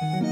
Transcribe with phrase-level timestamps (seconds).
[0.00, 0.27] 繁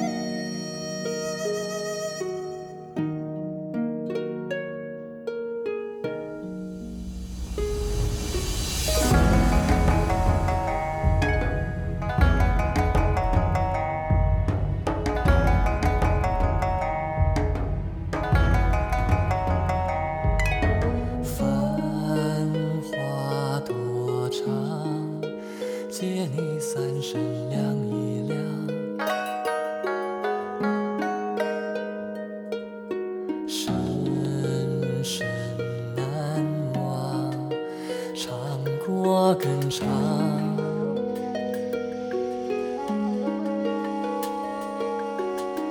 [39.27, 39.85] 过更长。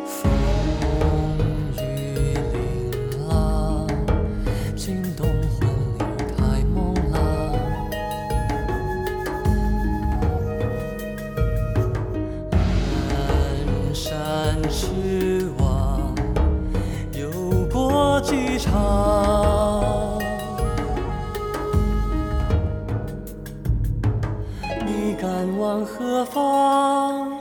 [0.06, 0.30] 风
[1.78, 2.92] 雨琳
[3.30, 3.88] 琅，
[4.76, 6.04] 惊动魂里
[6.36, 7.16] 太梦郎。
[13.10, 16.14] 阑珊痴望，
[17.14, 17.32] 有
[17.72, 19.05] 过几场。
[25.76, 27.38] 往何方？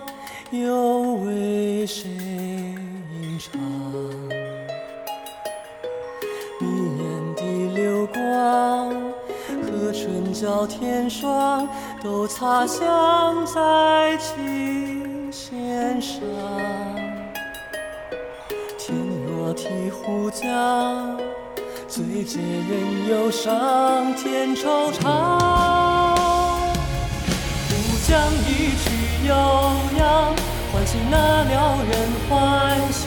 [0.51, 3.61] 又为谁吟唱？
[6.59, 6.67] 你
[6.99, 7.43] 眼的
[7.77, 8.91] 流光，
[9.63, 11.69] 和唇角天霜
[12.03, 16.21] 都擦响在琴弦上。
[18.77, 18.97] 天
[19.29, 21.17] 若醍醐降，
[21.87, 25.74] 最解人忧伤，添惆怅。
[28.15, 28.85] 唱一曲
[29.27, 29.35] 悠
[29.99, 30.33] 扬，
[30.73, 31.93] 唤醒那撩人
[32.29, 33.03] 幻想。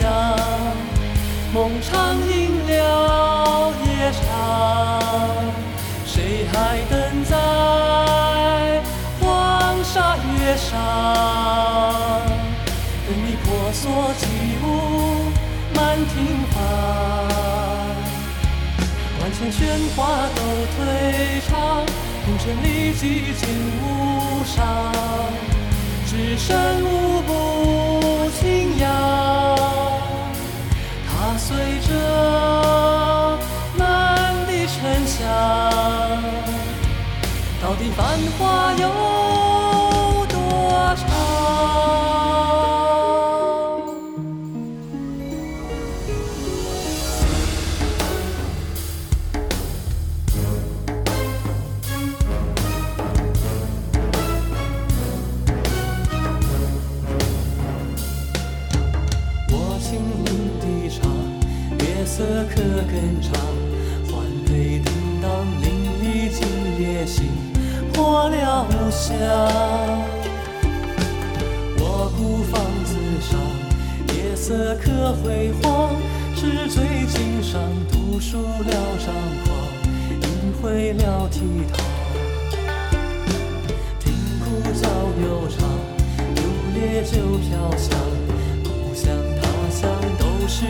[1.50, 2.30] 梦长应
[2.66, 4.20] 了夜长，
[6.04, 7.32] 谁还等在
[9.18, 10.76] 黄沙月上？
[13.06, 14.28] 等你婆娑起
[14.62, 15.32] 舞
[15.74, 16.56] 满庭芳，
[19.22, 19.56] 万千喧
[19.96, 20.38] 哗都
[20.76, 21.87] 退场，
[22.48, 23.00] 红尘里寂
[23.36, 23.46] 静
[23.82, 24.90] 无沙，
[26.06, 27.30] 只剩舞步
[28.40, 28.88] 轻扬。
[31.06, 31.54] 踏碎
[31.86, 31.92] 这
[33.76, 35.28] 满地沉香，
[37.60, 38.88] 到底繁华有
[62.98, 63.32] 可更长，
[64.10, 64.92] 环佩叮
[65.22, 65.66] 当，淋
[66.02, 66.42] 漓尽
[66.80, 67.26] 夜星
[67.92, 69.16] 破了香。
[71.78, 73.38] 我孤芳自赏，
[74.16, 75.94] 夜色可辉煌，
[76.34, 79.46] 纸醉金上，读书了张狂，
[80.22, 81.38] 吟回了倜
[81.70, 81.74] 傥。
[84.00, 84.88] 听古早
[85.22, 85.58] 悠长，
[86.34, 86.42] 有
[86.74, 87.96] 烈酒飘香，
[88.64, 89.06] 故乡
[89.40, 89.88] 他乡
[90.18, 90.64] 都是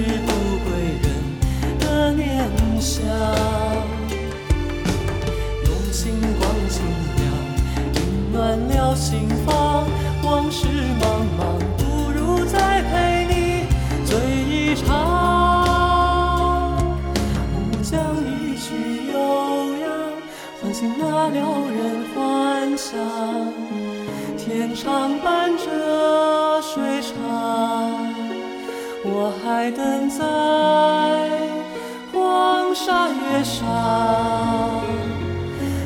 [10.50, 11.02] 世茫
[11.38, 11.40] 茫，
[11.76, 13.66] 不如再陪你
[14.04, 14.16] 醉
[14.48, 14.86] 一场。
[17.54, 18.66] 吾将一曲
[19.12, 19.14] 悠
[19.80, 19.86] 扬
[20.60, 21.38] 唤醒那撩
[21.68, 21.78] 人
[22.14, 22.16] 幻
[22.78, 22.98] 想，
[24.38, 27.12] 天长伴着水长，
[29.04, 30.24] 我还等在
[32.12, 33.66] 黄沙月上，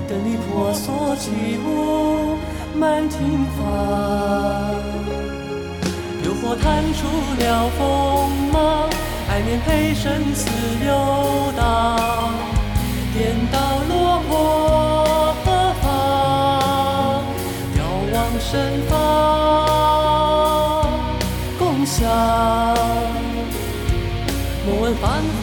[0.09, 1.92] 等你婆娑起舞。
[2.83, 3.19] 满庭
[3.57, 3.63] 芳。
[6.25, 7.01] 诱惑探出
[7.39, 7.81] 了锋
[8.53, 8.91] 芒，
[9.31, 10.51] 爱恋陪生死
[10.85, 10.91] 游
[11.57, 11.63] 荡，
[13.15, 13.17] 颠
[13.53, 13.57] 倒
[13.89, 13.93] 落
[14.29, 14.31] 魄
[15.45, 15.47] 何
[15.81, 15.85] 方？
[17.79, 17.81] 遥
[18.13, 18.51] 望身
[18.89, 18.93] 方，
[21.61, 22.01] 共享。
[24.67, 25.03] 莫问繁
[25.41, 25.43] 华